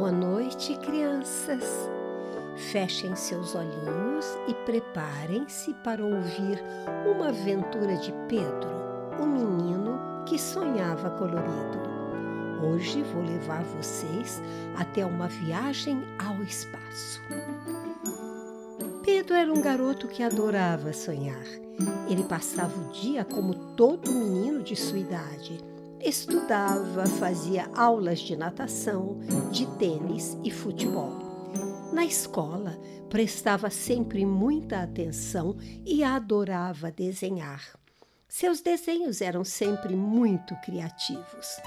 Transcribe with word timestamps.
Boa 0.00 0.12
noite, 0.12 0.78
crianças. 0.78 1.62
Fechem 2.72 3.14
seus 3.14 3.54
olhinhos 3.54 4.24
e 4.48 4.54
preparem-se 4.64 5.74
para 5.84 6.02
ouvir 6.02 6.58
uma 7.04 7.28
aventura 7.28 7.98
de 7.98 8.10
Pedro, 8.26 8.70
o 9.20 9.26
menino 9.26 10.24
que 10.24 10.38
sonhava 10.38 11.10
colorido. 11.10 11.82
Hoje 12.64 13.02
vou 13.02 13.22
levar 13.22 13.62
vocês 13.62 14.40
até 14.74 15.04
uma 15.04 15.28
viagem 15.28 16.02
ao 16.18 16.42
espaço. 16.44 17.20
Pedro 19.04 19.34
era 19.34 19.52
um 19.52 19.60
garoto 19.60 20.08
que 20.08 20.22
adorava 20.22 20.94
sonhar. 20.94 21.44
Ele 22.08 22.24
passava 22.24 22.72
o 22.74 22.90
dia 22.90 23.22
como 23.22 23.52
todo 23.76 24.10
menino 24.10 24.62
de 24.62 24.74
sua 24.74 24.98
idade 24.98 25.69
Estudava, 26.02 27.04
fazia 27.18 27.68
aulas 27.74 28.20
de 28.20 28.34
natação, 28.34 29.18
de 29.52 29.66
tênis 29.76 30.38
e 30.42 30.50
futebol. 30.50 31.12
Na 31.92 32.06
escola, 32.06 32.78
prestava 33.10 33.68
sempre 33.68 34.24
muita 34.24 34.80
atenção 34.80 35.58
e 35.84 36.02
adorava 36.02 36.90
desenhar. 36.90 37.78
Seus 38.26 38.62
desenhos 38.62 39.20
eram 39.20 39.44
sempre 39.44 39.94
muito 39.94 40.56
criativos. 40.62 41.60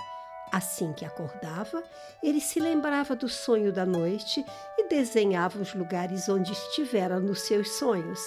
Assim 0.51 0.93
que 0.93 1.05
acordava, 1.05 1.83
ele 2.23 2.41
se 2.41 2.59
lembrava 2.59 3.15
do 3.15 3.29
sonho 3.29 3.71
da 3.71 3.85
noite 3.85 4.43
e 4.79 4.87
desenhava 4.87 5.61
os 5.61 5.75
lugares 5.75 6.27
onde 6.27 6.51
estivera 6.51 7.19
nos 7.19 7.41
seus 7.41 7.69
sonhos 7.73 8.19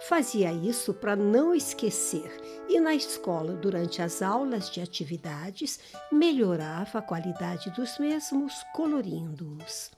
Fazia 0.00 0.52
isso 0.52 0.92
para 0.92 1.16
não 1.16 1.54
esquecer 1.54 2.30
e 2.68 2.78
na 2.78 2.94
escola, 2.94 3.54
durante 3.54 4.02
as 4.02 4.22
aulas 4.22 4.70
de 4.70 4.80
atividades, 4.80 5.80
melhorava 6.12 6.98
a 6.98 7.02
qualidade 7.02 7.70
dos 7.70 7.98
mesmos 7.98 8.54
colorindo-os. 8.74 9.90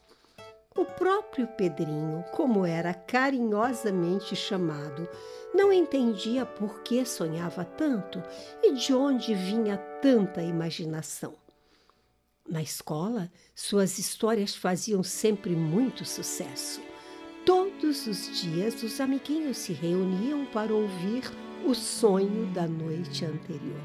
O 0.75 0.85
próprio 0.85 1.47
Pedrinho, 1.47 2.23
como 2.31 2.65
era 2.65 2.93
carinhosamente 2.93 4.35
chamado, 4.35 5.09
não 5.53 5.73
entendia 5.73 6.45
por 6.45 6.81
que 6.81 7.03
sonhava 7.03 7.65
tanto 7.65 8.23
e 8.63 8.73
de 8.73 8.93
onde 8.93 9.33
vinha 9.33 9.77
tanta 10.01 10.41
imaginação. 10.41 11.33
Na 12.47 12.61
escola, 12.61 13.31
suas 13.53 13.99
histórias 13.99 14.55
faziam 14.55 15.03
sempre 15.03 15.55
muito 15.55 16.05
sucesso. 16.05 16.88
Todos 17.45 18.05
os 18.05 18.41
dias 18.41 18.83
os 18.83 18.99
amiguinhos 18.99 19.57
se 19.57 19.73
reuniam 19.73 20.45
para 20.45 20.73
ouvir 20.73 21.23
o 21.65 21.73
sonho 21.73 22.45
da 22.47 22.67
noite 22.67 23.25
anterior. 23.25 23.81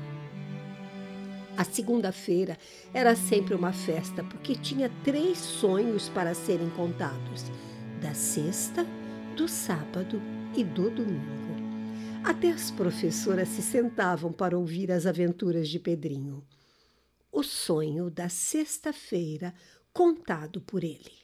A 1.57 1.63
segunda-feira 1.63 2.59
era 2.93 3.15
sempre 3.15 3.55
uma 3.55 3.73
festa 3.73 4.25
porque 4.25 4.57
tinha 4.57 4.91
três 5.05 5.39
sonhos 5.39 6.09
para 6.09 6.35
serem 6.35 6.69
contados: 6.71 7.45
da 8.01 8.13
sexta, 8.13 8.85
do 9.37 9.47
sábado 9.49 10.21
e 10.57 10.65
do 10.65 10.91
domingo. 10.91 11.55
Até 12.25 12.51
as 12.51 12.71
professoras 12.71 13.49
se 13.49 13.63
sentavam 13.63 14.33
para 14.33 14.59
ouvir 14.59 14.91
as 14.91 15.07
aventuras 15.07 15.69
de 15.69 15.79
Pedrinho. 15.79 16.43
O 17.31 17.43
sonho 17.43 18.11
da 18.11 18.29
sexta-feira 18.29 19.55
contado 19.93 20.61
por 20.61 20.83
ele. 20.83 21.24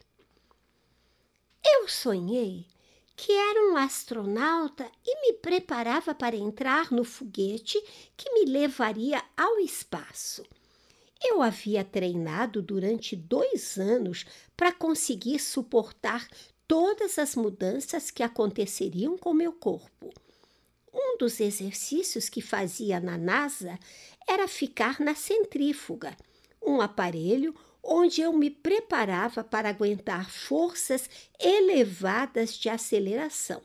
Eu 1.65 1.89
sonhei 1.89 2.67
que 3.17 3.33
era 3.33 3.71
um 3.71 3.77
astronauta 3.77 4.91
e 5.05 5.21
me 5.21 5.35
preparava 5.35 6.15
para 6.15 6.35
entrar 6.35 6.91
no 6.91 7.05
foguete 7.05 7.79
que 8.17 8.33
me 8.33 8.51
levaria 8.51 9.23
ao 9.37 9.59
espaço. 9.59 10.43
Eu 11.23 11.43
havia 11.43 11.85
treinado 11.85 12.63
durante 12.63 13.15
dois 13.15 13.77
anos 13.77 14.25
para 14.57 14.73
conseguir 14.73 15.39
suportar 15.39 16.27
todas 16.67 17.19
as 17.19 17.37
mudanças 17.37 18.11
que 18.11 18.23
aconteceriam 18.23 19.19
com 19.19 19.35
meu 19.35 19.53
corpo. 19.53 20.11
Um 20.95 21.19
dos 21.19 21.41
exercícios 21.41 22.31
que 22.31 22.41
fazia 22.41 22.99
na 23.01 23.19
NASA 23.19 23.79
era 24.27 24.49
ficar 24.49 24.99
na 24.99 25.15
centrífuga, 25.15 26.17
um 26.63 26.81
aparelho 26.81 27.55
onde 27.83 28.21
eu 28.21 28.33
me 28.33 28.51
preparava 28.51 29.43
para 29.43 29.69
aguentar 29.69 30.31
forças 30.31 31.09
elevadas 31.39 32.55
de 32.55 32.69
aceleração. 32.69 33.63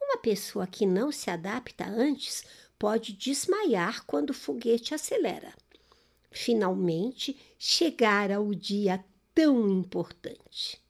Uma 0.00 0.18
pessoa 0.18 0.66
que 0.66 0.86
não 0.86 1.12
se 1.12 1.30
adapta 1.30 1.84
antes 1.84 2.44
pode 2.78 3.12
desmaiar 3.12 4.04
quando 4.06 4.30
o 4.30 4.34
foguete 4.34 4.94
acelera. 4.94 5.52
Finalmente 6.30 7.36
chegara 7.58 8.40
o 8.40 8.54
dia 8.54 9.04
tão 9.34 9.68
importante. 9.68 10.80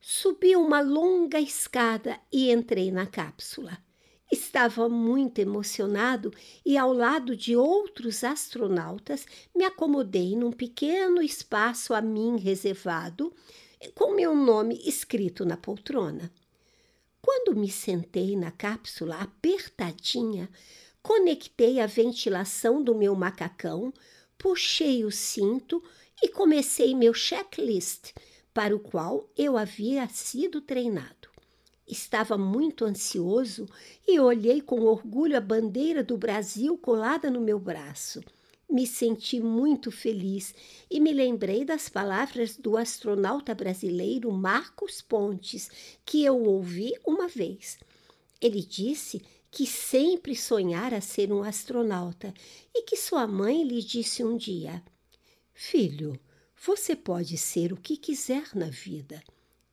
Subi 0.00 0.54
uma 0.54 0.80
longa 0.80 1.40
escada 1.40 2.20
e 2.30 2.52
entrei 2.52 2.92
na 2.92 3.06
cápsula. 3.06 3.85
Estava 4.30 4.88
muito 4.88 5.38
emocionado 5.38 6.32
e, 6.64 6.76
ao 6.76 6.92
lado 6.92 7.36
de 7.36 7.54
outros 7.56 8.24
astronautas, 8.24 9.24
me 9.54 9.64
acomodei 9.64 10.34
num 10.34 10.50
pequeno 10.50 11.22
espaço 11.22 11.94
a 11.94 12.00
mim 12.00 12.36
reservado, 12.36 13.32
com 13.94 14.14
meu 14.14 14.34
nome 14.34 14.80
escrito 14.84 15.44
na 15.44 15.56
poltrona. 15.56 16.32
Quando 17.22 17.56
me 17.56 17.70
sentei 17.70 18.36
na 18.36 18.50
cápsula 18.50 19.16
apertadinha, 19.20 20.50
conectei 21.02 21.80
a 21.80 21.86
ventilação 21.86 22.82
do 22.82 22.94
meu 22.94 23.14
macacão, 23.14 23.92
puxei 24.36 25.04
o 25.04 25.10
cinto 25.10 25.82
e 26.22 26.28
comecei 26.28 26.94
meu 26.94 27.14
checklist, 27.14 28.12
para 28.52 28.74
o 28.74 28.80
qual 28.80 29.30
eu 29.36 29.56
havia 29.56 30.08
sido 30.08 30.60
treinado. 30.60 31.25
Estava 31.86 32.36
muito 32.36 32.84
ansioso 32.84 33.68
e 34.06 34.18
olhei 34.18 34.60
com 34.60 34.80
orgulho 34.80 35.36
a 35.36 35.40
bandeira 35.40 36.02
do 36.02 36.18
Brasil 36.18 36.76
colada 36.76 37.30
no 37.30 37.40
meu 37.40 37.60
braço. 37.60 38.20
Me 38.68 38.84
senti 38.84 39.38
muito 39.38 39.92
feliz 39.92 40.52
e 40.90 40.98
me 40.98 41.12
lembrei 41.12 41.64
das 41.64 41.88
palavras 41.88 42.56
do 42.56 42.76
astronauta 42.76 43.54
brasileiro 43.54 44.32
Marcos 44.32 45.00
Pontes, 45.00 45.70
que 46.04 46.24
eu 46.24 46.42
ouvi 46.42 46.92
uma 47.06 47.28
vez. 47.28 47.78
Ele 48.40 48.60
disse 48.60 49.22
que 49.52 49.64
sempre 49.64 50.34
sonhara 50.34 51.00
ser 51.00 51.32
um 51.32 51.44
astronauta 51.44 52.34
e 52.74 52.82
que 52.82 52.96
sua 52.96 53.28
mãe 53.28 53.62
lhe 53.62 53.80
disse 53.80 54.24
um 54.24 54.36
dia: 54.36 54.82
Filho, 55.54 56.18
você 56.56 56.96
pode 56.96 57.38
ser 57.38 57.72
o 57.72 57.76
que 57.76 57.96
quiser 57.96 58.48
na 58.52 58.68
vida. 58.68 59.22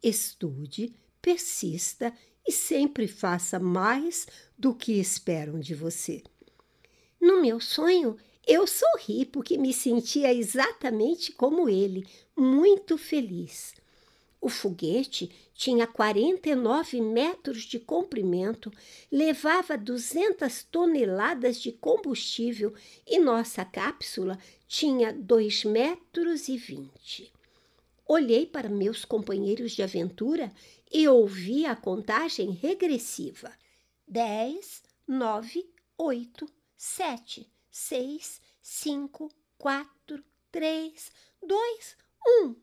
Estude, 0.02 0.94
persista 1.24 2.14
e 2.46 2.52
sempre 2.52 3.08
faça 3.08 3.58
mais 3.58 4.28
do 4.60 4.76
que 4.76 5.00
esperam 5.00 5.58
de 5.58 5.74
você. 5.74 6.22
No 7.20 7.42
meu 7.42 7.62
sonho, 7.62 8.18
eu 8.46 8.68
sorri 8.68 9.26
porque 9.26 9.58
me 9.58 9.74
sentia 9.74 10.34
exatamente 10.34 11.32
como 11.32 11.70
ele, 11.70 12.06
muito 12.36 12.98
feliz. 12.98 13.74
O 14.42 14.50
foguete 14.50 15.32
tinha 15.54 15.88
49 15.88 17.00
metros 17.00 17.64
de 17.64 17.80
comprimento, 17.80 18.70
levava 19.10 19.78
200 19.78 20.64
toneladas 20.64 21.62
de 21.62 21.72
combustível 21.72 22.74
e 23.08 23.18
nossa 23.18 23.64
cápsula 23.64 24.38
tinha 24.68 25.14
2 25.14 25.64
metros 25.64 26.50
e 26.50 26.58
20. 26.58 27.32
Olhei 28.06 28.46
para 28.46 28.68
meus 28.68 29.06
companheiros 29.06 29.72
de 29.72 29.82
aventura 29.82 30.52
e 30.92 31.08
ouvi 31.08 31.66
a 31.66 31.76
contagem 31.76 32.52
regressiva: 32.52 33.52
dez, 34.08 34.84
nove, 35.08 35.74
oito, 35.98 36.46
sete, 36.76 37.50
seis, 37.72 38.42
cinco, 38.62 39.32
quatro, 39.58 40.24
três, 40.52 41.12
dois, 41.42 41.96
um. 42.28 42.56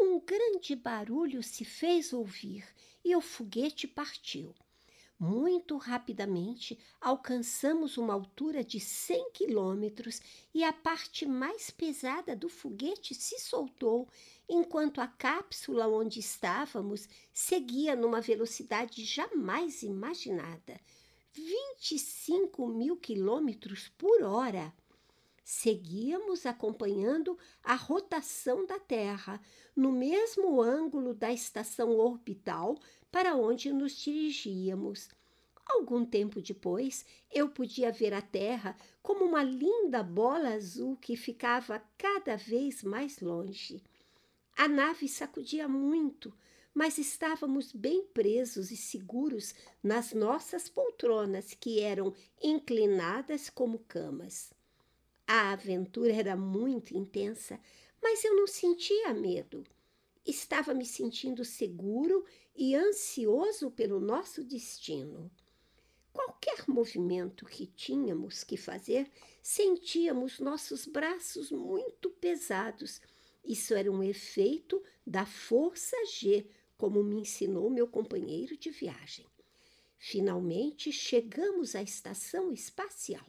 Um 0.00 0.20
grande 0.20 0.76
barulho 0.76 1.42
se 1.42 1.64
fez 1.64 2.12
ouvir 2.12 2.64
e 3.04 3.14
o 3.16 3.20
foguete 3.20 3.86
partiu. 3.88 4.54
Muito 5.24 5.76
rapidamente 5.76 6.76
alcançamos 7.00 7.96
uma 7.96 8.12
altura 8.12 8.64
de 8.64 8.80
100 8.80 9.30
quilômetros 9.30 10.20
e 10.52 10.64
a 10.64 10.72
parte 10.72 11.24
mais 11.24 11.70
pesada 11.70 12.34
do 12.34 12.48
foguete 12.48 13.14
se 13.14 13.38
soltou, 13.38 14.08
enquanto 14.48 15.00
a 15.00 15.06
cápsula 15.06 15.86
onde 15.86 16.18
estávamos 16.18 17.08
seguia 17.32 17.94
numa 17.94 18.20
velocidade 18.20 19.04
jamais 19.04 19.84
imaginada 19.84 20.80
25 21.32 22.66
mil 22.66 22.96
quilômetros 22.96 23.92
por 23.96 24.24
hora. 24.24 24.74
Seguíamos 25.44 26.46
acompanhando 26.46 27.38
a 27.62 27.76
rotação 27.76 28.66
da 28.66 28.80
Terra, 28.80 29.40
no 29.76 29.92
mesmo 29.92 30.60
ângulo 30.60 31.14
da 31.14 31.32
estação 31.32 31.90
orbital 31.96 32.76
para 33.12 33.36
onde 33.36 33.72
nos 33.72 33.96
dirigíamos. 33.96 35.10
Algum 35.66 36.04
tempo 36.04 36.40
depois, 36.40 37.04
eu 37.30 37.48
podia 37.48 37.92
ver 37.92 38.12
a 38.12 38.20
Terra 38.20 38.76
como 39.02 39.24
uma 39.24 39.44
linda 39.44 40.02
bola 40.02 40.54
azul 40.54 40.96
que 40.96 41.14
ficava 41.16 41.80
cada 41.96 42.36
vez 42.36 42.82
mais 42.82 43.20
longe. 43.20 43.82
A 44.56 44.66
nave 44.66 45.06
sacudia 45.08 45.68
muito, 45.68 46.32
mas 46.74 46.98
estávamos 46.98 47.70
bem 47.72 48.02
presos 48.02 48.70
e 48.70 48.76
seguros 48.76 49.54
nas 49.82 50.12
nossas 50.12 50.68
poltronas, 50.68 51.54
que 51.54 51.80
eram 51.80 52.14
inclinadas 52.42 53.50
como 53.50 53.78
camas. 53.80 54.52
A 55.26 55.52
aventura 55.52 56.12
era 56.12 56.36
muito 56.36 56.96
intensa, 56.96 57.60
mas 58.02 58.24
eu 58.24 58.34
não 58.34 58.46
sentia 58.46 59.14
medo. 59.14 59.64
Estava 60.24 60.72
me 60.72 60.84
sentindo 60.84 61.44
seguro 61.44 62.24
e 62.54 62.74
ansioso 62.74 63.70
pelo 63.70 64.00
nosso 64.00 64.44
destino. 64.44 65.30
Qualquer 66.12 66.68
movimento 66.68 67.46
que 67.46 67.66
tínhamos 67.66 68.44
que 68.44 68.56
fazer, 68.56 69.10
sentíamos 69.42 70.38
nossos 70.38 70.86
braços 70.86 71.50
muito 71.50 72.10
pesados. 72.10 73.00
Isso 73.42 73.74
era 73.74 73.90
um 73.90 74.02
efeito 74.02 74.82
da 75.06 75.24
força 75.24 75.96
G, 76.04 76.46
como 76.76 77.02
me 77.02 77.16
ensinou 77.16 77.70
meu 77.70 77.88
companheiro 77.88 78.56
de 78.56 78.70
viagem. 78.70 79.26
Finalmente 79.96 80.92
chegamos 80.92 81.74
à 81.74 81.82
estação 81.82 82.52
espacial. 82.52 83.24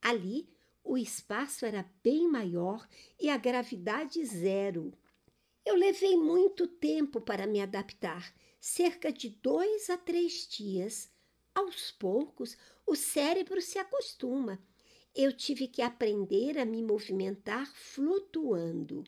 Ali, 0.00 0.48
o 0.82 0.96
espaço 0.96 1.66
era 1.66 1.84
bem 2.02 2.26
maior 2.28 2.88
e 3.20 3.28
a 3.28 3.36
gravidade 3.36 4.24
zero. 4.24 4.92
Eu 5.66 5.74
levei 5.74 6.16
muito 6.16 6.66
tempo 6.66 7.20
para 7.20 7.46
me 7.46 7.60
adaptar 7.60 8.32
cerca 8.60 9.12
de 9.12 9.28
dois 9.28 9.88
a 9.90 9.96
três 9.96 10.46
dias 10.48 11.10
aos 11.54 11.90
poucos, 11.90 12.56
o 12.86 12.94
cérebro 12.94 13.60
se 13.60 13.78
acostuma. 13.78 14.58
Eu 15.14 15.32
tive 15.32 15.66
que 15.66 15.82
aprender 15.82 16.58
a 16.58 16.64
me 16.64 16.82
movimentar 16.82 17.66
flutuando. 17.74 19.04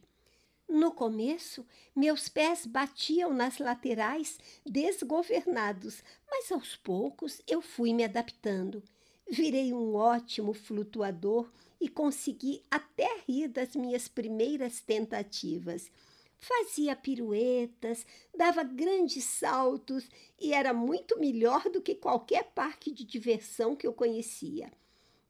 No 0.69 0.93
começo, 0.93 1.67
meus 1.95 2.29
pés 2.29 2.67
batiam 2.67 3.33
nas 3.33 3.59
laterais 3.59 4.39
desgovernados, 4.65 6.03
mas 6.29 6.51
aos 6.51 6.77
poucos 6.77 7.41
eu 7.47 7.61
fui 7.61 7.93
me 7.93 8.05
adaptando. 8.05 8.83
Virei 9.29 9.73
um 9.73 9.95
ótimo 9.95 10.53
flutuador 10.53 11.51
e 11.81 11.89
consegui 11.89 12.65
até 12.71 13.09
rir 13.27 13.49
das 13.49 13.75
minhas 13.75 14.09
primeiras 14.09 14.81
tentativas 14.81 15.91
fazia 16.41 16.97
piruetas, 16.97 18.07
dava 18.35 18.65
grandes 18.65 19.25
saltos 19.25 20.09
e 20.41 20.53
era 20.55 20.73
muito 20.73 21.21
melhor 21.21 21.69
do 21.71 21.83
que 21.83 21.95
qualquer 21.95 22.45
parque 22.53 22.91
de 22.91 23.05
diversão 23.05 23.77
que 23.77 23.87
eu 23.87 23.93
conhecia. 23.93 24.73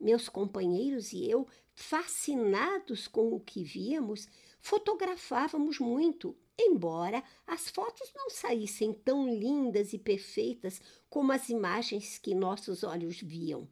Meus 0.00 0.28
companheiros 0.28 1.12
e 1.12 1.28
eu, 1.28 1.46
fascinados 1.74 3.08
com 3.08 3.34
o 3.34 3.40
que 3.40 3.64
víamos, 3.64 4.28
fotografávamos 4.60 5.78
muito, 5.78 6.36
embora 6.58 7.22
as 7.46 7.68
fotos 7.68 8.10
não 8.14 8.30
saíssem 8.30 8.92
tão 8.92 9.28
lindas 9.34 9.92
e 9.92 9.98
perfeitas 9.98 10.80
como 11.08 11.32
as 11.32 11.48
imagens 11.48 12.18
que 12.18 12.34
nossos 12.34 12.84
olhos 12.84 13.20
viam. 13.20 13.68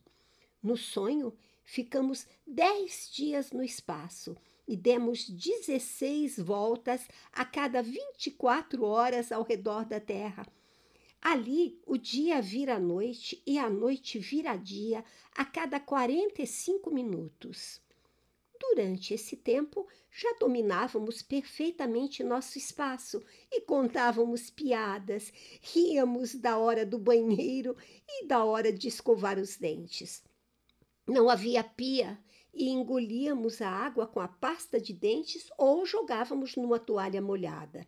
No 0.60 0.76
sonho, 0.76 1.32
ficamos 1.64 2.26
dez 2.44 3.08
dias 3.12 3.52
no 3.52 3.62
espaço 3.62 4.36
e 4.68 4.76
demos 4.76 5.28
16 5.28 6.38
voltas 6.38 7.08
a 7.32 7.44
cada 7.44 7.82
24 7.82 8.84
horas 8.84 9.32
ao 9.32 9.42
redor 9.42 9.86
da 9.86 9.98
Terra. 9.98 10.46
Ali, 11.20 11.80
o 11.86 11.96
dia 11.96 12.40
vira 12.40 12.78
noite 12.78 13.42
e 13.44 13.58
a 13.58 13.68
noite 13.68 14.18
vira 14.18 14.54
dia 14.56 15.02
a 15.34 15.44
cada 15.44 15.80
45 15.80 16.92
minutos. 16.92 17.80
Durante 18.60 19.14
esse 19.14 19.36
tempo, 19.36 19.88
já 20.10 20.32
dominávamos 20.38 21.22
perfeitamente 21.22 22.22
nosso 22.22 22.58
espaço 22.58 23.22
e 23.50 23.60
contávamos 23.62 24.50
piadas, 24.50 25.32
ríamos 25.62 26.34
da 26.34 26.58
hora 26.58 26.84
do 26.84 26.98
banheiro 26.98 27.76
e 28.06 28.26
da 28.26 28.44
hora 28.44 28.72
de 28.72 28.88
escovar 28.88 29.38
os 29.38 29.56
dentes. 29.56 30.22
Não 31.08 31.30
havia 31.30 31.64
pia 31.64 32.18
e 32.52 32.68
engolíamos 32.68 33.62
a 33.62 33.70
água 33.70 34.06
com 34.06 34.20
a 34.20 34.28
pasta 34.28 34.78
de 34.78 34.92
dentes 34.92 35.50
ou 35.56 35.86
jogávamos 35.86 36.54
numa 36.54 36.78
toalha 36.78 37.22
molhada. 37.22 37.86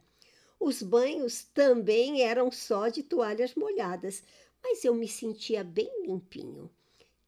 Os 0.59 0.83
banhos 0.83 1.43
também 1.43 2.23
eram 2.23 2.51
só 2.51 2.89
de 2.89 3.03
toalhas 3.03 3.55
molhadas, 3.55 4.23
mas 4.63 4.87
eu 4.87 4.95
me 4.95 5.07
sentia 5.07 5.63
bem 5.63 6.07
limpinho. 6.07 6.71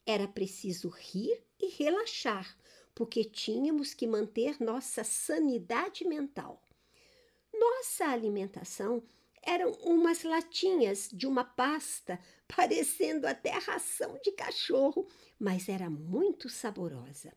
Era 0.06 0.26
preciso 0.26 0.88
rir 0.88 1.44
e 1.60 1.68
relaxar, 1.68 2.56
porque 2.94 3.22
tínhamos 3.22 3.92
que 3.92 4.06
manter 4.06 4.58
nossa 4.60 5.04
sanidade 5.04 6.06
mental. 6.06 6.62
Nossa 7.52 8.06
alimentação 8.06 9.02
eram 9.42 9.72
umas 9.82 10.22
latinhas 10.22 11.08
de 11.12 11.26
uma 11.26 11.44
pasta, 11.44 12.18
parecendo 12.46 13.26
até 13.26 13.50
ração 13.50 14.18
de 14.22 14.32
cachorro, 14.32 15.06
mas 15.38 15.68
era 15.68 15.90
muito 15.90 16.48
saborosa. 16.48 17.32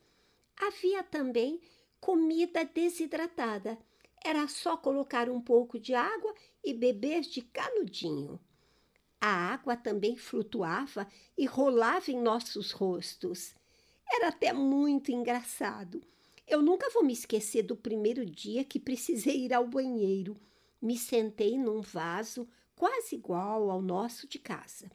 Havia 0.57 1.03
também 1.03 1.59
comida 1.99 2.63
desidratada. 2.63 3.77
Era 4.23 4.47
só 4.47 4.77
colocar 4.77 5.29
um 5.29 5.41
pouco 5.41 5.79
de 5.79 5.93
água 5.93 6.33
e 6.63 6.73
beber 6.73 7.21
de 7.21 7.41
canudinho. 7.41 8.39
A 9.19 9.27
água 9.27 9.75
também 9.75 10.15
flutuava 10.15 11.07
e 11.37 11.45
rolava 11.45 12.11
em 12.11 12.21
nossos 12.21 12.71
rostos. 12.71 13.55
Era 14.11 14.27
até 14.27 14.53
muito 14.53 15.11
engraçado. 15.11 16.01
Eu 16.47 16.61
nunca 16.61 16.89
vou 16.91 17.03
me 17.03 17.13
esquecer 17.13 17.63
do 17.63 17.75
primeiro 17.75 18.25
dia 18.25 18.63
que 18.63 18.79
precisei 18.79 19.45
ir 19.45 19.53
ao 19.53 19.67
banheiro 19.67 20.39
me 20.81 20.97
sentei 20.97 21.57
num 21.57 21.81
vaso 21.81 22.47
quase 22.75 23.15
igual 23.15 23.69
ao 23.69 23.81
nosso 23.81 24.27
de 24.27 24.39
casa. 24.39 24.91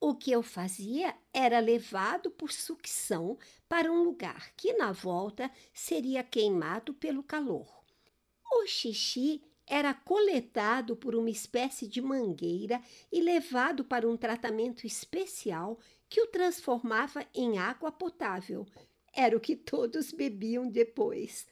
O 0.00 0.14
que 0.14 0.30
eu 0.30 0.44
fazia 0.44 1.16
era 1.32 1.58
levado 1.58 2.30
por 2.30 2.52
sucção 2.52 3.36
para 3.68 3.90
um 3.90 4.04
lugar 4.04 4.52
que, 4.56 4.72
na 4.74 4.92
volta, 4.92 5.50
seria 5.72 6.22
queimado 6.22 6.94
pelo 6.94 7.22
calor. 7.22 7.66
O 8.52 8.64
xixi 8.66 9.42
era 9.66 9.92
coletado 9.92 10.96
por 10.96 11.14
uma 11.14 11.28
espécie 11.28 11.86
de 11.86 12.00
mangueira 12.00 12.80
e 13.12 13.20
levado 13.20 13.84
para 13.84 14.08
um 14.08 14.16
tratamento 14.16 14.86
especial 14.86 15.78
que 16.08 16.22
o 16.22 16.26
transformava 16.28 17.26
em 17.34 17.58
água 17.58 17.92
potável. 17.92 18.66
Era 19.12 19.36
o 19.36 19.40
que 19.40 19.56
todos 19.56 20.12
bebiam 20.12 20.68
depois. 20.68 21.46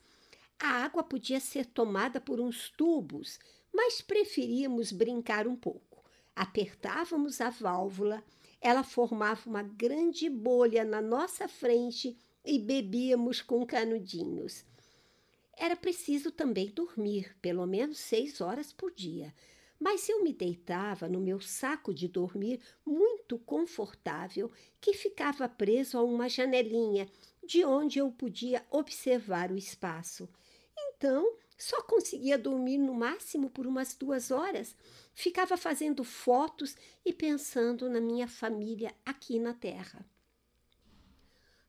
A 0.59 0.69
água 0.85 1.03
podia 1.03 1.39
ser 1.39 1.67
tomada 1.67 2.21
por 2.21 2.41
uns 2.41 2.71
tubos, 2.71 3.39
mas 3.73 4.01
preferíamos 4.01 4.91
brincar 4.91 5.47
um 5.47 5.55
pouco. 5.55 6.03
Apertávamos 6.35 7.41
a 7.41 7.51
válvula, 7.51 8.25
ela 8.61 8.83
formava 8.83 9.49
uma 9.49 9.63
grande 9.63 10.31
bolha 10.31 10.83
na 10.83 11.01
nossa 11.03 11.47
frente 11.47 12.17
e 12.45 12.59
bebíamos 12.59 13.43
com 13.43 13.67
canudinhos. 13.67 14.65
Era 15.57 15.77
preciso 15.77 16.31
também 16.31 16.71
dormir, 16.71 17.37
pelo 17.41 17.67
menos 17.67 17.99
seis 17.99 18.41
horas 18.41 18.73
por 18.73 18.93
dia. 18.93 19.35
Mas 19.79 20.09
eu 20.09 20.23
me 20.23 20.33
deitava 20.33 21.07
no 21.07 21.21
meu 21.21 21.41
saco 21.41 21.93
de 21.93 22.09
dormir 22.09 22.61
muito 22.85 23.39
confortável, 23.39 24.51
que 24.81 24.95
ficava 24.95 25.49
preso 25.49 25.99
a 25.99 26.03
uma 26.03 26.29
janelinha, 26.29 27.09
de 27.45 27.65
onde 27.65 27.99
eu 27.99 28.11
podia 28.11 28.65
observar 28.71 29.53
o 29.53 29.57
espaço. 29.57 30.29
Então, 30.79 31.37
só 31.59 31.83
conseguia 31.83 32.37
dormir 32.37 32.79
no 32.79 32.95
máximo 32.95 33.49
por 33.49 33.67
umas 33.67 33.95
duas 33.95 34.31
horas. 34.31 34.77
Ficava 35.15 35.57
fazendo 35.57 36.05
fotos 36.05 36.77
e 37.05 37.13
pensando 37.13 37.89
na 37.89 38.01
minha 38.01 38.29
família 38.29 38.95
aqui 39.05 39.39
na 39.39 39.55
Terra. 39.55 40.05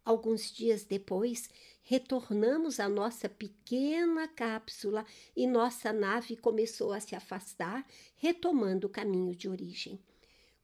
Alguns 0.04 0.52
dias 0.52 0.86
depois, 0.86 1.50
retornamos 1.84 2.80
à 2.80 2.88
nossa 2.88 3.28
pequena 3.28 4.28
cápsula 4.28 5.06
e 5.36 5.46
nossa 5.46 5.92
nave 5.92 6.38
começou 6.38 6.94
a 6.94 7.00
se 7.00 7.14
afastar, 7.14 7.86
retomando 8.16 8.88
o 8.88 8.90
caminho 8.90 9.36
de 9.36 9.50
origem. 9.50 10.00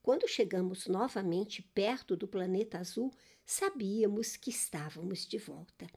Quando 0.01 0.27
chegamos 0.27 0.87
novamente 0.87 1.61
perto 1.61 2.15
do 2.15 2.27
planeta 2.27 2.77
azul, 2.77 3.11
sabíamos 3.45 4.35
que 4.35 4.49
estávamos 4.49 5.25
de 5.25 5.37
volta. 5.37 5.87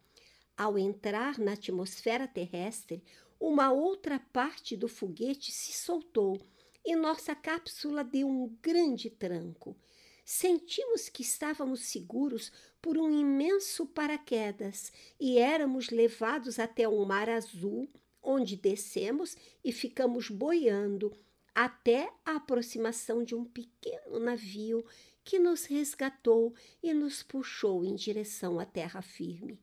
Ao 0.57 0.79
entrar 0.79 1.39
na 1.39 1.53
atmosfera 1.53 2.27
terrestre, 2.27 3.05
uma 3.39 3.71
outra 3.71 4.19
parte 4.19 4.75
do 4.75 4.89
foguete 4.89 5.53
se 5.53 5.73
soltou 5.73 6.41
e 6.83 6.97
nossa 6.97 7.35
cápsula 7.35 8.03
deu 8.03 8.27
um 8.27 8.57
grande 8.63 9.11
tranco. 9.11 9.77
Sentimos 10.25 11.11
que 11.11 11.21
estávamos 11.21 11.81
seguros 11.81 12.51
por 12.81 12.97
um 12.97 13.11
imenso 13.11 13.87
paraquedas 13.87 14.91
e 15.21 15.39
éramos 15.39 15.91
levados 15.91 16.59
até 16.59 16.89
o 16.89 17.05
mar 17.05 17.29
azul, 17.29 17.87
onde 18.23 18.57
descemos 18.57 19.37
e 19.63 19.73
ficamos 19.73 20.31
boiando 20.31 21.13
até 21.55 22.11
a 22.25 22.37
aproximação 22.37 23.23
de 23.23 23.35
um 23.35 23.45
pequeno 23.45 24.19
navio 24.19 24.85
que 25.23 25.39
nos 25.39 25.65
resgatou 25.65 26.55
e 26.83 26.95
nos 26.95 27.23
puxou 27.23 27.85
em 27.85 27.95
direção 27.95 28.59
à 28.59 28.65
terra 28.65 29.03
firme. 29.03 29.61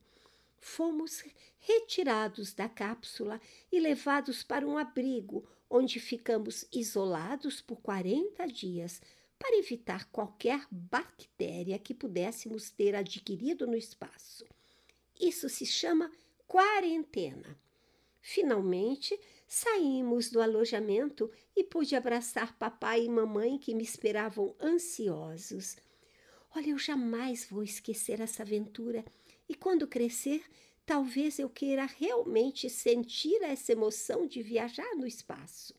Fomos 0.64 1.24
retirados 1.60 2.54
da 2.54 2.70
cápsula 2.70 3.40
e 3.72 3.80
levados 3.80 4.44
para 4.44 4.66
um 4.66 4.78
abrigo, 4.78 5.48
onde 5.70 6.00
ficamos 6.00 6.66
isolados 6.72 7.62
por 7.62 7.82
40 7.82 8.48
dias 8.48 9.02
para 9.38 9.58
evitar 9.58 10.10
qualquer 10.10 10.66
bactéria 10.72 11.78
que 11.78 11.94
pudéssemos 11.94 12.70
ter 12.70 12.96
adquirido 12.96 13.68
no 13.68 13.76
espaço. 13.76 14.46
Isso 15.20 15.50
se 15.50 15.66
chama 15.66 16.12
quarentena. 16.48 17.60
Finalmente, 18.22 19.20
saímos 19.46 20.30
do 20.30 20.42
alojamento 20.42 21.30
e 21.56 21.64
pude 21.64 21.96
abraçar 21.96 22.58
papai 22.58 23.04
e 23.04 23.10
mamãe 23.10 23.58
que 23.58 23.76
me 23.76 23.84
esperavam 23.84 24.56
ansiosos. 24.62 25.76
Olha, 26.56 26.70
eu 26.70 26.78
jamais 26.78 27.46
vou 27.50 27.64
esquecer 27.64 28.22
essa 28.22 28.44
aventura 28.44 29.04
e 29.48 29.56
quando 29.56 29.88
crescer, 29.88 30.44
talvez 30.86 31.40
eu 31.40 31.50
queira 31.50 31.86
realmente 31.86 32.70
sentir 32.70 33.42
essa 33.44 33.72
emoção 33.72 34.28
de 34.28 34.42
viajar 34.42 34.96
no 34.96 35.06
espaço. 35.06 35.74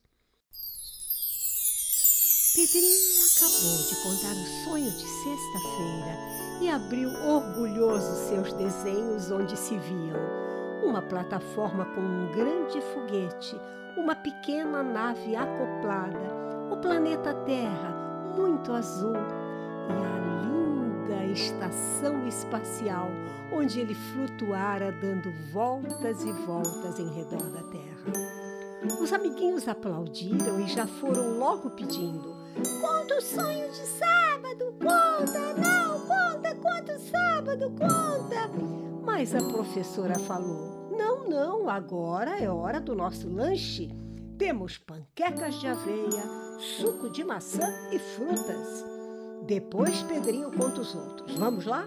Pedrinho 2.54 3.26
acabou 3.34 3.88
de 3.88 3.96
contar 4.02 4.32
o 4.32 4.64
sonho 4.64 4.90
de 4.90 5.06
sexta-feira 5.06 6.62
e 6.62 6.68
abriu 6.68 7.08
orgulhoso 7.08 8.28
seus 8.28 8.52
desenhos 8.52 9.30
onde 9.30 9.56
se 9.56 9.76
viam 9.76 10.54
uma 10.84 11.02
plataforma 11.02 11.86
com 11.86 12.00
um 12.00 12.30
grande 12.30 12.80
foguete, 12.92 13.56
uma 13.96 14.14
pequena 14.14 14.82
nave 14.82 15.34
acoplada, 15.34 16.70
o 16.70 16.76
planeta 16.76 17.34
Terra 17.44 17.90
muito 18.36 18.72
azul 18.72 19.14
e 19.16 20.04
a 20.04 20.44
linda 20.44 20.63
estação 21.34 22.26
espacial 22.26 23.08
onde 23.52 23.80
ele 23.80 23.94
flutuara 23.94 24.92
dando 24.92 25.32
voltas 25.52 26.22
e 26.22 26.32
voltas 26.32 26.98
em 26.98 27.08
redor 27.12 27.50
da 27.50 27.62
Terra. 27.62 28.34
Os 29.00 29.12
amiguinhos 29.12 29.66
aplaudiram 29.66 30.60
e 30.60 30.68
já 30.68 30.86
foram 30.86 31.38
logo 31.38 31.70
pedindo: 31.70 32.34
Conta 32.80 33.16
o 33.16 33.20
sonho 33.20 33.70
de 33.70 33.86
sábado, 33.86 34.74
conta, 34.78 35.54
não, 35.54 36.00
conta, 36.00 36.54
conta 36.56 36.94
o 36.94 36.98
sábado, 36.98 37.70
conta. 37.70 38.50
Mas 39.04 39.34
a 39.34 39.38
professora 39.38 40.18
falou: 40.18 40.90
Não, 40.90 41.28
não, 41.28 41.68
agora 41.68 42.38
é 42.38 42.48
hora 42.48 42.80
do 42.80 42.94
nosso 42.94 43.28
lanche. 43.28 43.90
Temos 44.36 44.78
panquecas 44.78 45.54
de 45.60 45.68
aveia, 45.68 46.24
suco 46.58 47.08
de 47.08 47.24
maçã 47.24 47.68
e 47.92 47.98
frutas. 47.98 48.93
Depois 49.46 50.02
Pedrinho 50.04 50.50
conta 50.50 50.80
os 50.80 50.94
outros. 50.94 51.36
Vamos 51.36 51.66
lá? 51.66 51.86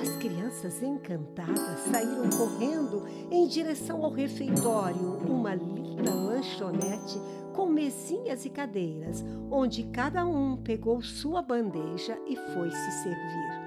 As 0.00 0.08
crianças 0.16 0.82
encantadas 0.82 1.80
saíram 1.90 2.30
correndo 2.30 3.04
em 3.30 3.46
direção 3.46 4.02
ao 4.02 4.10
refeitório, 4.10 5.18
uma 5.28 5.54
linda 5.54 6.12
lanchonete 6.14 7.20
com 7.52 7.66
mesinhas 7.66 8.46
e 8.46 8.50
cadeiras, 8.50 9.22
onde 9.50 9.84
cada 9.84 10.26
um 10.26 10.56
pegou 10.56 11.02
sua 11.02 11.42
bandeja 11.42 12.18
e 12.26 12.34
foi 12.34 12.70
se 12.70 12.90
servir. 13.02 13.64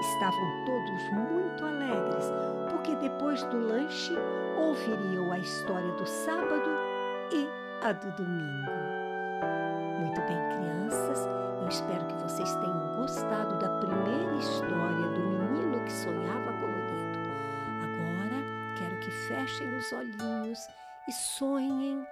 Estavam 0.00 0.64
todos 0.64 1.02
muito 1.12 1.64
alegres, 1.64 2.24
porque 2.70 2.96
depois 2.96 3.42
do 3.44 3.58
lanche 3.58 4.14
ouviriam 4.58 5.30
a 5.30 5.38
história 5.38 5.92
do 5.92 6.06
sábado 6.06 6.70
e 7.32 7.46
a 7.84 7.92
do 7.92 8.10
domingo. 8.16 8.70
Muito 10.00 10.20
bem, 10.22 10.38
crianças, 10.56 11.26
eu 11.60 11.68
espero 11.68 12.09
gostado 13.10 13.58
da 13.58 13.68
primeira 13.80 14.36
história 14.36 15.08
do 15.08 15.20
menino 15.20 15.84
que 15.84 15.92
sonhava 15.92 16.52
colorido. 16.52 17.28
Agora 17.82 18.78
quero 18.78 19.00
que 19.00 19.10
fechem 19.26 19.76
os 19.76 19.92
olhinhos 19.92 20.68
e 21.08 21.12
sonhem, 21.12 22.06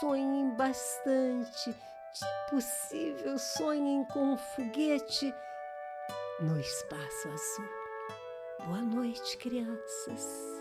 sonhem 0.00 0.50
bastante. 0.56 1.72
Se 2.12 2.26
possível, 2.50 3.38
sonhem 3.38 4.04
com 4.06 4.32
um 4.32 4.36
foguete 4.36 5.32
no 6.40 6.58
espaço 6.58 7.28
azul. 7.28 8.66
Boa 8.66 8.82
noite, 8.82 9.36
crianças. 9.36 10.59